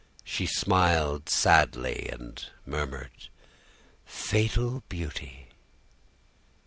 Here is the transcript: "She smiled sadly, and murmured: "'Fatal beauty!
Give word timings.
"She 0.23 0.47
smiled 0.47 1.29
sadly, 1.29 2.09
and 2.11 2.43
murmured: 2.65 3.29
"'Fatal 4.03 4.81
beauty! 4.89 5.49